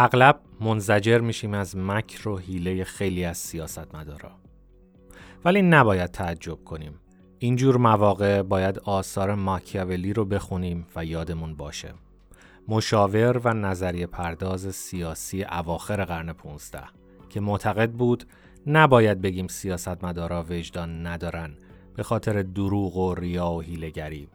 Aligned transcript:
اغلب 0.00 0.40
منزجر 0.60 1.20
میشیم 1.20 1.54
از 1.54 1.76
مکر 1.76 2.28
و 2.28 2.38
حیله 2.38 2.84
خیلی 2.84 3.24
از 3.24 3.38
سیاستمدارا. 3.38 4.30
ولی 5.44 5.62
نباید 5.62 6.10
تعجب 6.10 6.64
کنیم. 6.64 7.00
اینجور 7.38 7.76
مواقع 7.76 8.42
باید 8.42 8.78
آثار 8.78 9.34
ماکیاولی 9.34 10.12
رو 10.12 10.24
بخونیم 10.24 10.86
و 10.96 11.04
یادمون 11.04 11.54
باشه. 11.54 11.94
مشاور 12.68 13.38
و 13.38 13.54
نظریه 13.54 14.06
پرداز 14.06 14.74
سیاسی 14.74 15.44
اواخر 15.44 16.04
قرن 16.04 16.32
15 16.32 16.80
که 17.28 17.40
معتقد 17.40 17.90
بود 17.90 18.24
نباید 18.66 19.20
بگیم 19.20 19.46
سیاستمدارا 19.46 20.46
وجدان 20.50 21.06
ندارن 21.06 21.54
به 21.96 22.02
خاطر 22.02 22.42
دروغ 22.42 22.96
و 22.96 23.14
ریا 23.14 23.50
و 23.50 23.60
هیلگری 23.60 24.28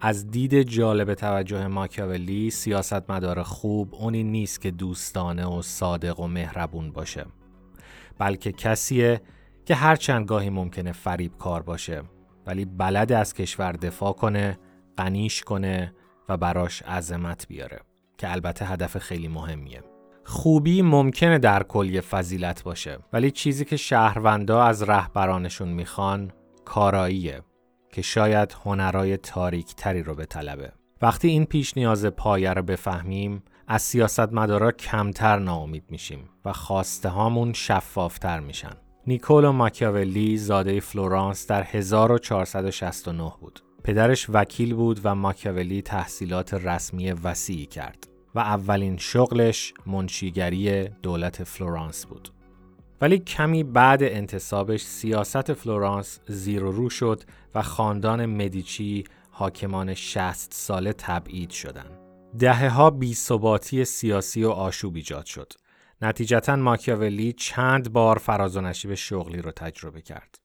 از 0.00 0.30
دید 0.30 0.62
جالب 0.62 1.14
توجه 1.14 1.66
ماکیاولی 1.66 2.50
سیاستمدار 2.50 3.42
خوب 3.42 3.94
اونی 3.94 4.24
نیست 4.24 4.60
که 4.60 4.70
دوستانه 4.70 5.46
و 5.46 5.62
صادق 5.62 6.20
و 6.20 6.26
مهربون 6.26 6.92
باشه 6.92 7.26
بلکه 8.18 8.52
کسیه 8.52 9.20
که 9.64 9.74
هرچند 9.74 10.26
گاهی 10.26 10.50
ممکنه 10.50 10.92
فریب 10.92 11.32
کار 11.38 11.62
باشه 11.62 12.02
ولی 12.46 12.64
بلد 12.64 13.12
از 13.12 13.34
کشور 13.34 13.72
دفاع 13.72 14.12
کنه 14.12 14.58
قنیش 14.96 15.40
کنه 15.40 15.94
و 16.28 16.36
براش 16.36 16.82
عظمت 16.82 17.48
بیاره 17.48 17.80
که 18.18 18.32
البته 18.32 18.64
هدف 18.66 18.98
خیلی 18.98 19.28
مهمیه. 19.28 19.82
خوبی 20.24 20.82
ممکنه 20.82 21.38
در 21.38 21.62
کل 21.62 21.90
یه 21.90 22.00
فضیلت 22.00 22.62
باشه 22.62 22.98
ولی 23.12 23.30
چیزی 23.30 23.64
که 23.64 23.76
شهروندا 23.76 24.62
از 24.62 24.82
رهبرانشون 24.82 25.68
می‌خوان 25.68 26.32
کاراییه. 26.64 27.42
که 27.92 28.02
شاید 28.02 28.56
هنرای 28.64 29.16
تاریک 29.16 29.74
تری 29.74 30.02
رو 30.02 30.14
بطلبه. 30.14 30.72
وقتی 31.02 31.28
این 31.28 31.46
پیش 31.46 31.76
نیاز 31.76 32.06
پایه 32.06 32.52
رو 32.52 32.62
بفهمیم 32.62 33.42
از 33.68 33.82
سیاستمدارا 33.82 34.72
کمتر 34.72 35.38
ناامید 35.38 35.84
میشیم 35.90 36.28
و 36.44 36.52
خواسته 36.52 37.08
هامون 37.08 37.52
شفافتر 37.52 38.40
میشن. 38.40 38.72
نیکولو 39.06 39.52
ماکیاولی 39.52 40.36
زاده 40.38 40.80
فلورانس 40.80 41.46
در 41.46 41.62
1469 41.62 43.32
بود. 43.40 43.60
پدرش 43.84 44.26
وکیل 44.30 44.74
بود 44.74 45.00
و 45.04 45.14
ماکیاولی 45.14 45.82
تحصیلات 45.82 46.54
رسمی 46.54 47.12
وسیعی 47.12 47.66
کرد 47.66 48.08
و 48.34 48.38
اولین 48.38 48.96
شغلش 48.96 49.74
منشیگری 49.86 50.88
دولت 50.88 51.44
فلورانس 51.44 52.06
بود. 52.06 52.28
ولی 53.02 53.18
کمی 53.18 53.64
بعد 53.64 54.02
انتصابش 54.02 54.82
سیاست 54.82 55.52
فلورانس 55.52 56.20
زیر 56.26 56.64
و 56.64 56.72
رو 56.72 56.90
شد 56.90 57.22
و 57.54 57.62
خاندان 57.62 58.26
مدیچی 58.26 59.04
حاکمان 59.30 59.94
60 59.94 60.54
ساله 60.54 60.92
تبعید 60.92 61.50
شدند. 61.50 61.98
دهه 62.38 62.68
ها 62.68 62.98
سیاسی 63.84 64.44
و 64.44 64.50
آشوب 64.50 64.96
ایجاد 64.96 65.26
شد. 65.26 65.52
نتیجتا 66.02 66.56
ماکیاولی 66.56 67.32
چند 67.32 67.92
بار 67.92 68.18
فراز 68.18 68.56
و 68.56 68.60
نشیب 68.60 68.94
شغلی 68.94 69.42
رو 69.42 69.50
تجربه 69.50 70.00
کرد. 70.00 70.38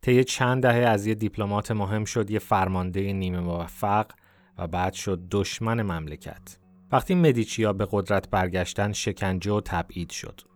طی 0.00 0.24
چند 0.24 0.62
دهه 0.62 0.76
از 0.76 1.06
یه 1.06 1.14
دیپلمات 1.14 1.70
مهم 1.70 2.04
شد 2.04 2.30
یه 2.30 2.38
فرمانده 2.38 3.12
نیمه 3.12 3.40
موفق 3.40 4.06
و 4.58 4.66
بعد 4.66 4.92
شد 4.92 5.20
دشمن 5.30 5.82
مملکت. 5.82 6.58
وقتی 6.92 7.14
مدیچیا 7.14 7.72
به 7.72 7.88
قدرت 7.90 8.30
برگشتن 8.30 8.92
شکنجه 8.92 9.52
و 9.52 9.60
تبعید 9.60 10.10
شد. 10.10 10.55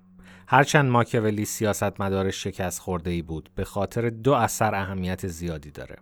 هرچند 0.53 0.91
ماکیاولی 0.91 1.45
سیاستمدار 1.45 2.31
شکست 2.31 2.81
خورده 2.81 3.11
ای 3.11 3.23
بود 3.23 3.51
به 3.55 3.65
خاطر 3.65 4.11
دو 4.11 4.33
اثر 4.33 4.75
اهمیت 4.75 5.27
زیادی 5.27 5.71
داره 5.71 5.97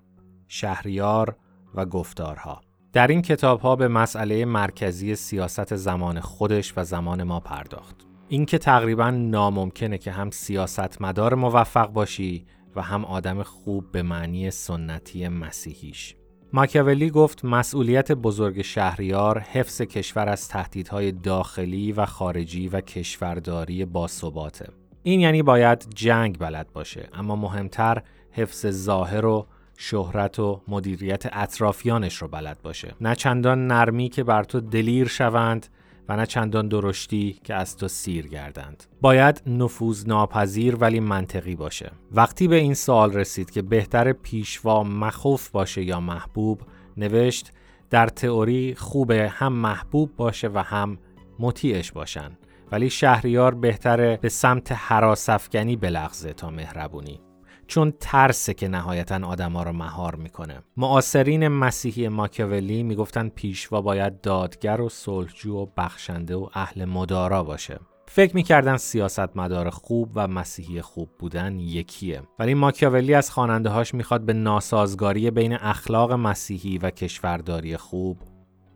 شهریار 0.49 1.37
و 1.75 1.87
گفتارها. 1.87 2.61
در 2.93 3.07
این 3.07 3.23
کتاب 3.23 3.61
ها 3.61 3.77
به 3.77 3.89
مسئله 3.89 4.45
مرکزی 4.45 5.15
سیاست 5.15 5.77
زمان 5.77 6.21
خودش 6.21 6.73
و 6.77 6.85
زمان 6.85 7.23
ما 7.23 7.41
پرداخت. 7.41 7.97
اینکه 8.29 8.59
تقریبا 8.59 9.11
ناممکنه 9.11 9.99
که 9.99 10.13
هم 10.13 10.31
سیاستمدار 10.31 11.35
موفق 11.35 11.93
باشی 11.93 12.47
و 12.77 12.83
هم 12.83 13.05
آدم 13.05 13.43
خوب 13.43 13.93
به 13.93 14.03
معنی 14.03 14.51
سنتی 14.51 15.29
مسیحیش. 15.29 16.15
ماکیاولی 16.53 17.11
گفت 17.11 17.45
مسئولیت 17.45 18.13
بزرگ 18.13 18.63
شهریار 18.63 19.39
حفظ 19.39 19.83
کشور 19.83 20.29
از 20.29 20.49
تهدیدهای 20.49 21.13
داخلی 21.13 21.93
و 21.93 22.07
خارجی 22.07 22.69
و 22.69 22.81
کشورداری 22.81 23.85
باثباته. 23.85 24.69
این 25.03 25.21
یعنی 25.21 25.43
باید 25.43 25.87
جنگ 25.95 26.39
بلد 26.39 26.73
باشه 26.73 27.09
اما 27.13 27.37
مهمتر 27.37 28.03
حفظ 28.33 28.67
ظاهر 28.67 29.27
و 29.27 29.47
شهرت 29.77 30.39
و 30.39 30.61
مدیریت 30.69 31.25
اطرافیانش 31.33 32.15
رو 32.15 32.29
بلد 32.29 32.59
باشه 32.63 32.95
نه 33.01 33.15
چندان 33.15 33.67
نرمی 33.67 34.09
که 34.09 34.25
بر 34.25 34.45
تو 34.45 34.61
دلیر 34.61 35.09
شوند 35.09 35.67
و 36.09 36.17
نه 36.17 36.27
چندان 36.27 36.69
درشتی 36.69 37.41
که 37.45 37.55
از 37.55 37.77
تو 37.77 37.89
سیر 37.89 38.27
گردند. 38.27 38.85
باید 39.01 39.43
نفوذ 39.47 40.07
ناپذیر 40.07 40.77
ولی 40.77 41.01
منطقی 41.01 41.57
باشه. 41.57 41.93
وقتی 42.13 42.49
به 42.49 42.57
این 42.57 42.75
سوال 42.75 43.13
رسید 43.13 43.51
که 43.51 43.63
بهتر 43.63 44.13
پیشوا 44.13 44.83
مخوف 44.83 45.51
باشه 45.51 45.83
یا 45.83 46.01
محبوب 46.01 46.63
نوشت 46.97 47.53
در 47.91 48.07
تئوری 48.07 48.75
خوبه 48.75 49.29
هم 49.29 49.53
محبوب 49.53 50.17
باشه 50.17 50.49
و 50.49 50.59
هم 50.59 50.99
مطیعش 51.39 51.93
باشن 51.93 52.39
ولی 52.73 52.91
شهریار 52.91 53.55
بهتره 53.55 54.19
به 54.23 54.29
سمت 54.29 54.73
حراسفگنی 54.73 55.77
بلغزه 55.77 56.33
تا 56.33 56.51
مهربونی 56.51 57.21
چون 57.69 57.93
ترسه 58.01 58.55
که 58.55 58.69
نهایتا 58.69 59.27
آدما 59.27 59.63
رو 59.63 59.73
مهار 59.73 60.15
می‌کنه. 60.15 60.63
معاصرین 60.77 61.49
مسیحی 61.49 62.09
ماکیاولی 62.09 62.83
می‌گفتن 62.83 63.29
پیشوا 63.29 63.83
باید 63.83 64.21
دادگر 64.21 64.81
و 64.81 64.89
صلحجو 64.89 65.57
و 65.57 65.67
بخشنده 65.77 66.37
و 66.37 66.49
اهل 66.55 66.85
مدارا 66.85 67.45
باشه. 67.45 67.81
فکر 68.07 68.35
می‌کردن 68.37 68.77
سیاست 68.77 69.37
مدار 69.37 69.71
خوب 69.71 70.11
و 70.15 70.29
مسیحی 70.29 70.81
خوب 70.83 71.09
بودن 71.19 71.59
یکیه. 71.59 72.23
ولی 72.39 72.55
ماکیاولی 72.55 73.15
از 73.15 73.31
خواننده 73.31 73.69
هاش 73.69 73.95
می‌خواد 73.95 74.21
به 74.21 74.33
ناسازگاری 74.33 75.31
بین 75.31 75.53
اخلاق 75.53 76.13
مسیحی 76.13 76.79
و 76.79 76.91
کشورداری 76.91 77.77
خوب 77.77 78.19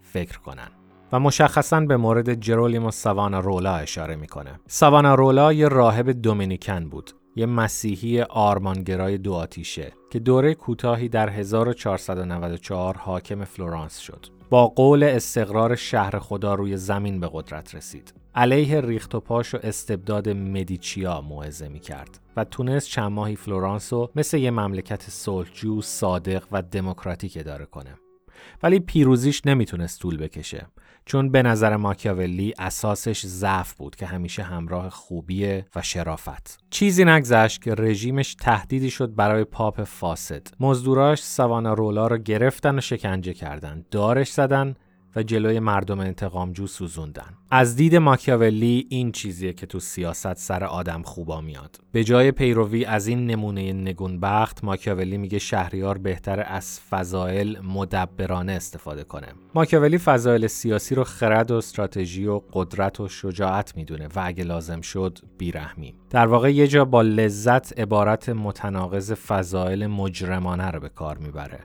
فکر 0.01 0.39
کنن. 0.39 0.69
و 1.13 1.21
مشخصا 1.21 1.81
به 1.81 1.97
مورد 1.97 2.41
جیرولامو 2.41 2.91
ساوونارولا 2.91 3.77
اشاره 3.77 4.17
می‌کنه. 4.17 4.61
ساوونارولا 4.67 5.53
یه 5.53 5.69
راهب 5.69 6.11
دومینیکن 6.11 6.89
بود. 6.89 7.11
یه 7.37 7.47
مسیحی 7.47 8.20
آرمانگرای 8.20 9.19
دو 9.19 9.34
آتیشه 9.34 9.93
که 10.11 10.19
دوره 10.19 10.55
کوتاهی 10.55 11.08
در 11.08 11.31
1494 11.31 12.96
حاکم 12.96 13.44
فلورانس 13.44 13.99
شد. 13.99 14.26
با 14.50 14.69
قول 14.69 15.02
استقرار 15.02 15.76
شهر 15.76 16.19
خدا 16.19 16.55
روی 16.55 16.76
زمین 16.76 17.20
به 17.20 17.31
قدرت 17.32 17.75
رسید. 17.75 18.14
علیه 18.34 18.81
ریخت 18.81 19.14
و 19.14 19.20
پاش 19.20 19.55
و 19.55 19.58
استبداد 19.62 20.29
مدیچیا 20.29 21.20
موعظه 21.20 21.69
می 21.69 21.81
کرد 21.81 22.20
و 22.37 22.44
تونست 22.44 22.88
چند 22.88 23.12
ماهی 23.12 23.37
فلورانس 23.37 23.93
رو 23.93 24.11
مثل 24.17 24.38
یه 24.38 24.50
مملکت 24.50 25.02
صلحجو، 25.02 25.82
صادق 25.82 26.44
و 26.52 26.62
دموکراتیک 26.62 27.37
اداره 27.40 27.64
کنه. 27.64 27.94
ولی 28.62 28.81
پیروزیش 28.81 29.43
نمی‌تونست 29.47 30.00
طول 30.00 30.17
بکشه. 30.17 30.67
چون 31.05 31.31
به 31.31 31.43
نظر 31.43 31.77
ماکیاولی 31.77 32.55
اساسش 32.59 33.27
ضعف 33.27 33.75
بود 33.75 33.97
که 33.97 34.06
همیشه 34.06 34.43
همراه 34.43 34.91
خوبیه 34.91 35.67
و 35.77 35.83
شرافت. 35.83 36.59
چیزی 36.71 37.05
نگذشت 37.05 37.62
که 37.62 37.75
رژیمش 37.75 38.35
تهدیدی 38.35 38.91
شد 38.91 39.15
برای 39.15 39.44
پاپ 39.44 39.85
فاسد. 39.85 40.47
مزدوراش 40.61 41.23
سوانا 41.23 41.75
رولا 41.75 42.06
رو 42.06 42.19
گرفتن 42.19 42.79
و 42.79 42.81
شکنجه 42.81 43.35
کردن. 43.35 43.85
دارش 43.91 44.33
زدن 44.33 44.75
و 45.17 45.23
جلوی 45.23 45.61
مردم 45.61 46.00
انتقامجو 46.00 46.67
سوزوندن. 46.67 47.35
از 47.50 47.76
دید 47.76 47.97
ماکیاولی 47.97 48.87
این 48.91 49.12
چیزیه 49.12 49.53
که 49.53 49.67
تو 49.67 49.81
سیاست 49.81 50.35
سر 50.35 50.64
آدم 50.64 51.03
خوبا 51.03 51.41
میاد. 51.41 51.76
به 51.93 52.05
جای 52.05 52.32
پیروی 52.32 52.85
از 52.85 53.06
این 53.06 53.26
نمونه 53.26 53.73
نگونبخت 53.73 54.64
ماکیاولی 54.64 55.19
میگه 55.19 55.38
شهریار 55.38 55.99
بهتر 55.99 56.44
از 56.49 56.81
فضایل 56.81 57.59
مدبرانه 57.61 58.53
استفاده 58.53 59.05
کنه. 59.05 59.26
ماکیاولی 59.55 59.99
فضایل 59.99 60.47
سیاسی 60.47 60.94
رو 60.94 61.05
خرد 61.05 61.50
و 61.50 61.55
استراتژی 61.55 62.26
و 62.26 62.41
قدرت 62.53 63.00
و 63.00 63.09
شجاعت 63.09 63.76
می‌دونه 63.76 64.06
و 64.06 64.23
اگه 64.25 64.44
لازم 64.44 64.81
شد 64.81 65.19
بیرحمی. 65.38 65.94
در 66.11 66.26
واقع 66.26 66.53
یه 66.53 66.69
جا 66.69 66.85
با 66.85 67.03
لذت 67.03 67.79
عبارت 67.81 68.29
متناقض 68.29 69.12
فضایل 69.12 69.87
مجرمانه 69.87 70.70
رو 70.70 70.81
به 70.81 70.88
کار 70.88 71.19
می‌بره. 71.19 71.61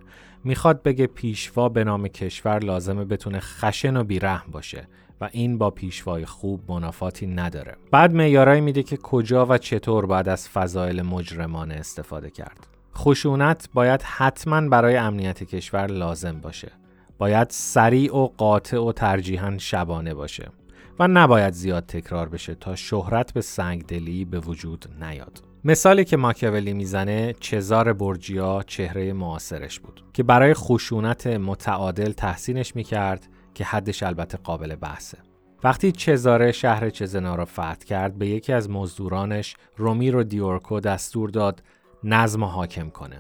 می‌خواد 0.48 0.84
بگه 0.84 1.08
پیشوا 1.08 1.70
به 1.70 1.84
نام 1.84 2.08
کشور 2.08 2.60
لازمه 2.60 3.06
بتونه 3.06 3.40
خشن 3.40 3.98
و 3.98 4.04
بیرحم 4.04 4.52
باشه 4.52 4.88
و 5.22 5.30
این 5.32 5.58
با 5.58 5.70
پیشوای 5.70 6.26
خوب 6.26 6.72
منافاتی 6.72 7.28
نداره. 7.28 7.76
بعد 7.92 8.14
معیارایی 8.14 8.62
میده 8.62 8.84
که 8.84 8.98
کجا 8.98 9.46
و 9.46 9.58
چطور 9.58 10.06
باید 10.06 10.30
از 10.30 10.50
فضایل 10.50 11.02
مجرمانه 11.02 11.76
استفاده 11.76 12.30
کرد. 12.30 12.68
خشونت 12.96 13.70
باید 13.74 14.02
حتما 14.02 14.70
برای 14.70 14.98
امنیت 14.98 15.44
کشور 15.44 15.88
لازم 15.88 16.40
باشه. 16.42 16.72
باید 17.18 17.48
سریع 17.50 18.16
و 18.16 18.28
قاطع 18.28 18.80
و 18.80 18.92
ترجیحاً 18.92 19.58
شبانه 19.58 20.14
باشه 20.14 20.52
و 21.00 21.08
نباید 21.08 21.54
زیاد 21.54 21.86
تکرار 21.86 22.30
بشه 22.30 22.56
تا 22.56 22.76
شهرت 22.76 23.34
به 23.34 23.42
سنگدلی 23.42 24.26
به 24.26 24.40
وجود 24.40 24.86
نیاد. 25.04 25.42
مثالی 25.64 26.06
که 26.06 26.18
ماکیاولی 26.18 26.74
می‌زنه 26.74 27.34
چزار 27.40 27.94
برجیا 27.94 28.64
چهره 28.68 29.14
معاصرش 29.14 29.80
بود 29.80 30.04
که 30.14 30.24
برای 30.24 30.54
خشونت 30.54 31.28
متعادل 31.28 32.12
تحسینش 32.12 32.76
می‌کرد 32.76 33.28
که 33.54 33.64
حدش 33.64 34.04
البته 34.04 34.38
قابل 34.38 34.76
بحثه. 34.76 35.18
وقتی 35.64 35.92
چزاره 35.92 36.52
شهر 36.52 36.90
چزنا 36.90 37.36
را 37.36 37.46
فتح 37.46 37.86
کرد 37.86 38.18
به 38.18 38.28
یکی 38.28 38.54
از 38.54 38.70
مزدورانش 38.70 39.56
رومیرو 39.78 40.24
دیورکو 40.24 40.80
دستور 40.80 41.30
داد 41.30 41.64
نظم 42.04 42.44
حاکم 42.44 42.90
کنه. 42.90 43.20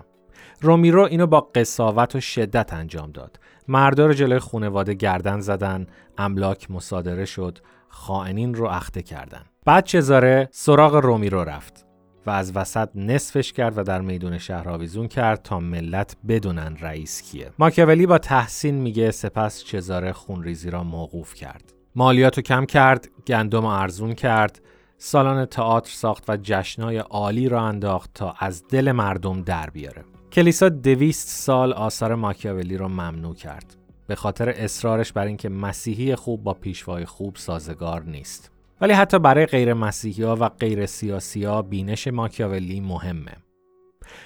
رومیرو 0.61 1.01
اینو 1.01 1.27
با 1.27 1.41
قصاوت 1.41 2.15
و 2.15 2.19
شدت 2.19 2.73
انجام 2.73 3.11
داد. 3.11 3.39
مردا 3.67 4.05
رو 4.05 4.13
جلوی 4.13 4.39
خونواده 4.39 4.93
گردن 4.93 5.39
زدن 5.39 5.87
املاک 6.17 6.71
مصادره 6.71 7.25
شد 7.25 7.59
خائنین 7.87 8.53
رو 8.53 8.65
اخته 8.65 9.01
کردن. 9.01 9.43
بعد 9.65 9.85
چزاره 9.85 10.49
سراغ 10.51 10.95
رومیرو 10.95 11.43
رفت. 11.43 11.86
و 12.27 12.29
از 12.29 12.55
وسط 12.55 12.89
نصفش 12.95 13.53
کرد 13.53 13.77
و 13.77 13.83
در 13.83 14.01
میدون 14.01 14.37
شهر 14.37 14.69
آویزون 14.69 15.07
کرد 15.07 15.41
تا 15.41 15.59
ملت 15.59 16.15
بدونن 16.27 16.77
رئیس 16.81 17.21
کیه. 17.21 17.51
ماکیاولی 17.59 18.05
با 18.05 18.17
تحسین 18.17 18.75
میگه 18.75 19.11
سپس 19.11 19.63
چزاره 19.63 20.13
خونریزی 20.13 20.69
را 20.69 20.83
موقوف 20.83 21.33
کرد. 21.33 21.73
مالیاتو 21.95 22.41
کم 22.41 22.65
کرد 22.65 23.07
گندم 23.27 23.65
ارزون 23.65 24.13
کرد. 24.13 24.61
سالن 24.97 25.45
تئاتر 25.45 25.91
ساخت 25.91 26.29
و 26.29 26.37
جشنای 26.43 26.97
عالی 26.97 27.49
را 27.49 27.61
انداخت 27.61 28.09
تا 28.13 28.35
از 28.39 28.63
دل 28.67 28.91
مردم 28.91 29.41
در 29.41 29.69
بیاره. 29.69 30.03
کلیسا 30.31 30.69
دویست 30.69 31.27
سال 31.27 31.73
آثار 31.73 32.15
ماکیاولی 32.15 32.77
را 32.77 32.87
ممنوع 32.87 33.35
کرد. 33.35 33.75
به 34.07 34.15
خاطر 34.15 34.49
اصرارش 34.49 35.13
بر 35.13 35.25
اینکه 35.25 35.49
مسیحی 35.49 36.15
خوب 36.15 36.43
با 36.43 36.53
پیشوای 36.53 37.05
خوب 37.05 37.35
سازگار 37.35 38.03
نیست. 38.03 38.51
ولی 38.81 38.93
حتی 38.93 39.19
برای 39.19 39.45
غیر 39.45 39.73
مسیحی 39.73 40.23
ها 40.23 40.35
و 40.35 40.49
غیر 40.49 40.85
سیاسی 40.85 41.43
ها 41.43 41.61
بینش 41.61 42.07
ماکیاولی 42.07 42.79
مهمه. 42.79 43.31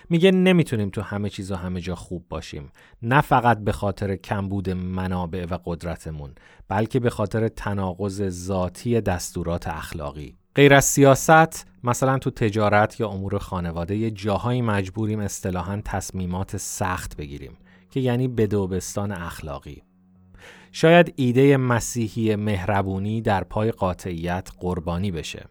میگه 0.09 0.31
نمی‌تونیم 0.31 0.89
تو 0.89 1.01
همه 1.01 1.29
چیز 1.29 1.51
و 1.51 1.55
همه 1.55 1.81
جا 1.81 1.95
خوب 1.95 2.25
باشیم. 2.29 2.71
نه 3.01 3.21
فقط 3.21 3.59
به 3.59 3.71
خاطر 3.71 4.15
کمبود 4.15 4.69
منابع 4.69 5.45
و 5.45 5.57
قدرتمون 5.65 6.35
بلکه 6.67 6.99
به 6.99 7.09
خاطر 7.09 7.47
تناقض 7.47 8.29
ذاتی 8.29 9.01
دستورات 9.01 9.67
اخلاقی. 9.67 10.35
غیر 10.55 10.73
از 10.73 10.85
سیاست 10.85 11.67
مثلا 11.83 12.17
تو 12.17 12.31
تجارت 12.31 12.99
یا 12.99 13.07
امور 13.07 13.37
خانواده 13.37 13.95
یه 13.95 14.11
جاهایی 14.11 14.61
مجبوریم 14.61 15.19
اصطلاحا 15.19 15.81
تصمیمات 15.85 16.57
سخت 16.57 17.17
بگیریم 17.17 17.57
که 17.91 17.99
یعنی 17.99 18.27
بدوبستان 18.27 19.11
اخلاقی. 19.11 19.83
شاید 20.71 21.13
ایده 21.15 21.57
مسیحی 21.57 22.35
مهربونی 22.35 23.21
در 23.21 23.43
پای 23.43 23.71
قاطعیت 23.71 24.49
قربانی 24.59 25.11
بشه. 25.11 25.45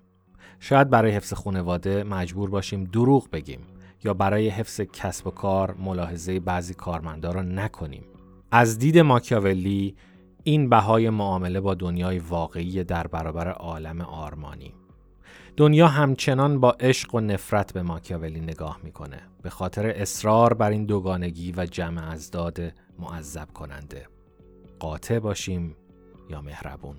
شاید 0.61 0.91
برای 0.91 1.13
حفظ 1.13 1.33
خانواده 1.33 2.05
مجبور 2.05 2.51
باشیم 2.51 2.85
دروغ 2.85 3.31
بگیم 3.31 3.61
یا 4.05 4.15
برای 4.15 4.49
حفظ 4.49 4.81
کسب 4.81 5.27
و 5.27 5.31
کار 5.31 5.75
ملاحظه 5.79 6.41
بعضی 6.41 6.75
کارمندا 6.75 7.33
را 7.33 7.43
نکنیم. 7.43 8.05
از 8.51 8.79
دید 8.79 8.99
ماکیاولی 8.99 9.97
این 10.43 10.69
بهای 10.69 11.11
معامله 11.11 11.61
با 11.61 11.75
دنیای 11.75 12.19
واقعی 12.19 12.85
در 12.85 13.07
برابر 13.07 13.49
عالم 13.49 14.01
آرمانی. 14.01 14.75
دنیا 15.57 15.89
همچنان 15.89 16.61
با 16.61 16.71
عشق 16.71 17.15
و 17.15 17.21
نفرت 17.21 17.73
به 17.73 17.83
ماکیاولی 17.83 18.41
نگاه 18.41 18.81
می‌کنه 18.83 19.21
به 19.43 19.51
خاطر 19.51 19.87
اصرار 19.87 20.55
بر 20.55 20.71
این 20.71 20.85
دوگانگی 20.85 21.53
و 21.57 21.67
جمع 21.67 22.11
ازداد 22.11 22.61
معذب 22.99 23.49
کننده. 23.55 24.07
قاطع 24.81 25.19
باشیم 25.19 25.77
یا 26.31 26.41
مهربون. 26.41 26.97